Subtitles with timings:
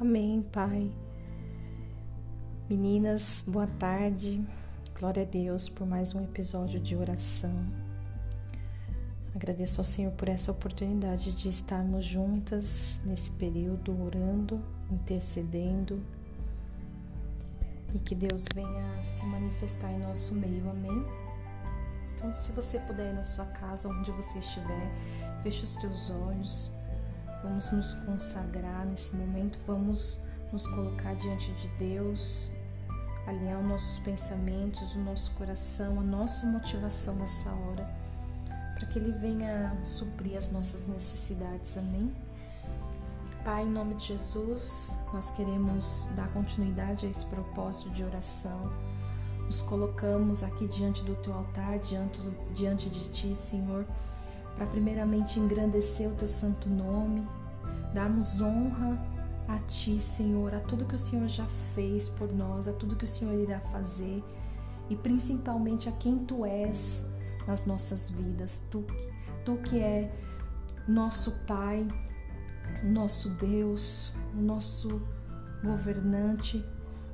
[0.00, 0.90] Amém, Pai.
[2.70, 4.42] Meninas, boa tarde.
[4.98, 7.66] Glória a Deus por mais um episódio de oração.
[9.34, 16.02] Agradeço ao Senhor por essa oportunidade de estarmos juntas nesse período orando, intercedendo
[17.92, 20.70] e que Deus venha se manifestar em nosso meio.
[20.70, 21.04] Amém.
[22.14, 24.90] Então, se você puder ir na sua casa, onde você estiver,
[25.42, 26.79] feche os teus olhos.
[27.42, 30.20] Vamos nos consagrar nesse momento, vamos
[30.52, 32.50] nos colocar diante de Deus,
[33.26, 37.88] alinhar os nossos pensamentos, o nosso coração, a nossa motivação nessa hora,
[38.74, 41.78] para que Ele venha suprir as nossas necessidades.
[41.78, 42.14] Amém?
[43.44, 48.70] Pai, em nome de Jesus, nós queremos dar continuidade a esse propósito de oração.
[49.46, 52.20] Nos colocamos aqui diante do Teu altar, diante,
[52.54, 53.86] diante de Ti, Senhor
[54.56, 57.26] para primeiramente engrandecer o teu santo nome,
[57.94, 58.98] darmos honra
[59.48, 63.04] a ti, Senhor, a tudo que o Senhor já fez por nós, a tudo que
[63.04, 64.22] o Senhor irá fazer
[64.88, 67.04] e principalmente a quem tu és
[67.46, 68.66] nas nossas vidas.
[68.70, 68.84] Tu,
[69.44, 70.12] tu que é
[70.86, 71.86] nosso Pai,
[72.82, 75.00] nosso Deus, nosso
[75.62, 76.64] governante,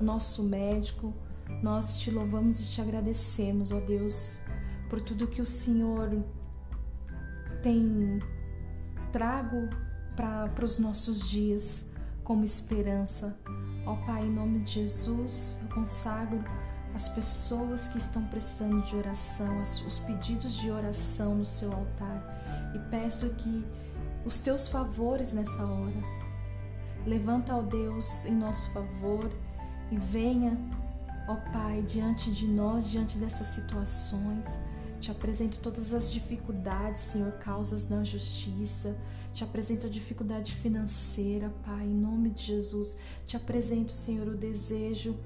[0.00, 1.14] nosso médico,
[1.62, 4.40] nós te louvamos e te agradecemos, ó Deus,
[4.88, 6.22] por tudo que o Senhor
[7.62, 8.20] tem
[9.12, 9.68] trago
[10.16, 11.90] para os nossos dias
[12.24, 13.38] como esperança.
[13.86, 16.42] Ó Pai, em nome de Jesus, eu consagro
[16.94, 22.78] as pessoas que estão precisando de oração, os pedidos de oração no seu altar e
[22.90, 23.64] peço que
[24.24, 26.22] os teus favores nessa hora.
[27.06, 29.30] Levanta, ó Deus, em nosso favor
[29.90, 30.56] e venha,
[31.26, 34.60] ó Pai, diante de nós, diante dessas situações
[35.02, 38.96] te apresento todas as dificuldades, Senhor, causas na justiça.
[39.34, 42.96] Te apresento a dificuldade financeira, Pai, em nome de Jesus.
[43.26, 45.18] Te apresento, Senhor, o desejo,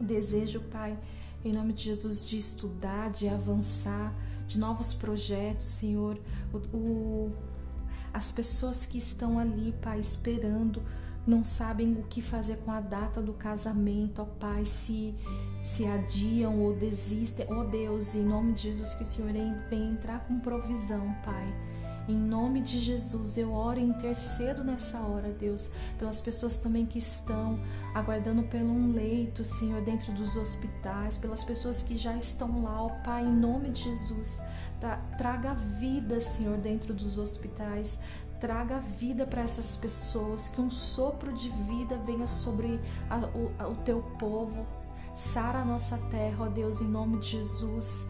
[0.00, 0.98] o desejo, Pai,
[1.44, 4.12] em nome de Jesus, de estudar, de avançar,
[4.48, 6.20] de novos projetos, Senhor.
[6.52, 7.32] O, o,
[8.12, 10.82] as pessoas que estão ali, Pai, esperando
[11.26, 15.14] não sabem o que fazer com a data do casamento, ó Pai, se
[15.62, 19.32] se adiam ou desistem, ó Deus, em nome de Jesus que o Senhor
[19.70, 21.54] venha entrar com provisão, Pai.
[22.08, 26.98] Em nome de Jesus, eu oro e intercedo nessa hora, Deus, pelas pessoas também que
[26.98, 27.60] estão
[27.94, 32.88] aguardando pelo um leito, Senhor, dentro dos hospitais, pelas pessoas que já estão lá, ó
[33.04, 34.42] Pai, em nome de Jesus,
[35.16, 38.00] traga vida, Senhor, dentro dos hospitais,
[38.42, 43.68] traga vida para essas pessoas, que um sopro de vida venha sobre a, o, a,
[43.68, 44.66] o teu povo.
[45.14, 48.04] Sara a nossa terra, ó Deus, em nome de Jesus.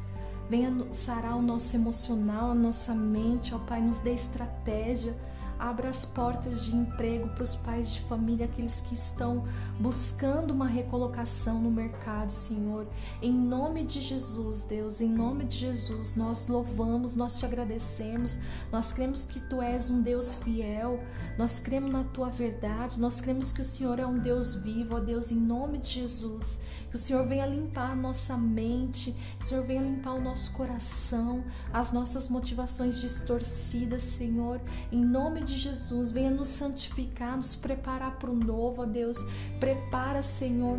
[0.49, 5.15] Venha sarar o nosso emocional, a nossa mente, ó Pai, nos dê estratégia
[5.63, 9.45] Abra as portas de emprego para os pais de família, aqueles que estão
[9.79, 12.85] buscando uma recolocação no mercado, Senhor.
[13.23, 18.41] Em nome de Jesus, Deus, em nome de Jesus, nós louvamos, nós te agradecemos,
[18.73, 20.99] nós cremos que tu és um Deus fiel,
[21.39, 24.99] nós cremos na tua verdade, nós cremos que o Senhor é um Deus vivo, ó
[24.99, 26.61] Deus, em nome de Jesus.
[26.91, 30.53] Que o Senhor venha limpar a nossa mente, que o Senhor venha limpar o nosso
[30.53, 31.43] coração,
[31.73, 38.19] as nossas motivações distorcidas, Senhor, em nome de de Jesus, venha nos santificar, nos preparar
[38.19, 39.19] para o novo, ó Deus.
[39.61, 40.79] Prepara, Senhor,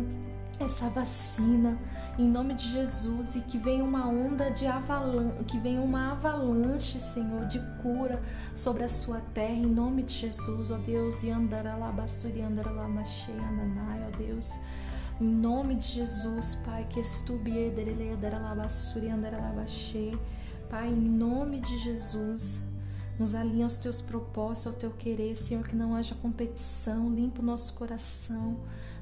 [0.58, 1.78] essa vacina
[2.18, 7.00] em nome de Jesus e que venha uma onda de avalanche, que venha uma avalanche,
[7.00, 8.22] Senhor, de cura
[8.54, 14.16] sobre a sua terra em nome de Jesus, ó Deus, e andaralabassuri andaralamache andanai, ó
[14.16, 14.60] Deus.
[15.20, 20.18] Em nome de Jesus, Pai, que estubie derele andaralabassuri andaralabache.
[20.68, 22.60] Pai, em nome de Jesus,
[23.18, 27.44] nos alinha aos teus propósitos, ao teu querer, Senhor, que não haja competição, limpa o
[27.44, 28.56] nosso coração,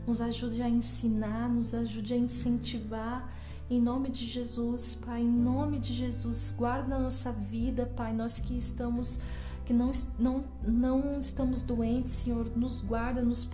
[0.06, 3.32] nos ajude a ensinar, nos ajude a incentivar.
[3.70, 8.38] Em nome de Jesus, Pai, em nome de Jesus, guarda a nossa vida, Pai, nós
[8.38, 9.18] que estamos
[9.64, 13.48] que não, não, não estamos doentes, Senhor, nos guarda, nos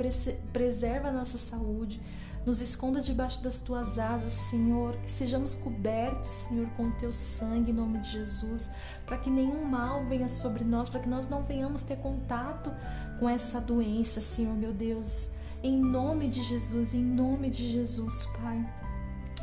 [0.53, 2.01] preserva a nossa saúde,
[2.49, 7.73] nos esconda debaixo das tuas asas, Senhor, que sejamos cobertos, Senhor, com o teu sangue
[7.73, 8.71] em nome de Jesus,
[9.05, 12.73] para que nenhum mal venha sobre nós, para que nós não venhamos ter contato
[13.21, 15.33] com essa doença, Senhor, meu Deus.
[15.63, 18.67] Em nome de Jesus, em nome de Jesus, Pai.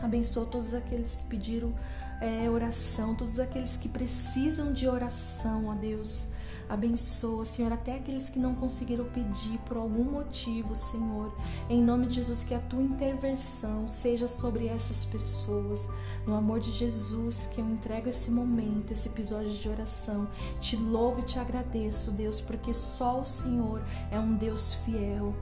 [0.01, 1.75] Abençoa todos aqueles que pediram
[2.19, 6.29] é, oração, todos aqueles que precisam de oração, ó Deus.
[6.67, 11.31] Abençoa, Senhor, até aqueles que não conseguiram pedir por algum motivo, Senhor.
[11.69, 15.87] Em nome de Jesus, que a tua intervenção seja sobre essas pessoas.
[16.25, 20.27] No amor de Jesus, que eu entrego esse momento, esse episódio de oração.
[20.59, 25.35] Te louvo e te agradeço, Deus, porque só o Senhor é um Deus fiel.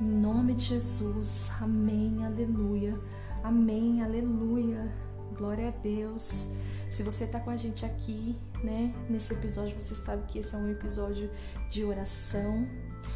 [0.00, 1.50] Em nome de Jesus.
[1.60, 2.24] Amém.
[2.24, 2.98] Aleluia.
[3.42, 4.02] Amém.
[4.02, 5.05] Aleluia.
[5.34, 6.50] Glória a Deus.
[6.90, 10.58] Se você está com a gente aqui, né, nesse episódio, você sabe que esse é
[10.58, 11.30] um episódio
[11.68, 12.66] de oração.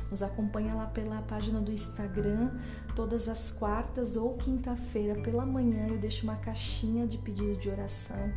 [0.09, 2.53] Nos acompanha lá pela página do Instagram,
[2.95, 8.33] todas as quartas ou quinta-feira pela manhã eu deixo uma caixinha de pedido de oração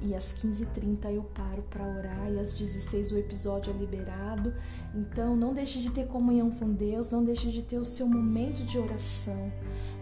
[0.00, 4.54] e às 15h30 eu paro para orar e às 16 o episódio é liberado.
[4.94, 8.62] Então não deixe de ter comunhão com Deus, não deixe de ter o seu momento
[8.64, 9.52] de oração.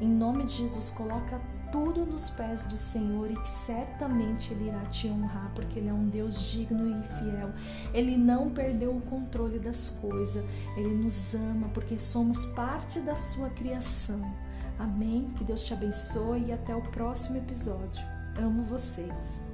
[0.00, 1.40] Em nome de Jesus, coloca
[1.72, 5.92] tudo nos pés do Senhor e que certamente Ele irá te honrar, porque Ele é
[5.92, 7.52] um Deus digno e fiel.
[7.92, 10.44] Ele não perdeu o controle das coisas,
[10.76, 14.20] Ele nos ama porque somos parte da Sua criação.
[14.78, 15.30] Amém?
[15.36, 18.04] Que Deus te abençoe e até o próximo episódio.
[18.36, 19.45] Amo vocês.